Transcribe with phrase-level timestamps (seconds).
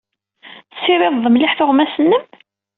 [0.71, 2.25] Tessirided mliḥ tuɣmas-nnem?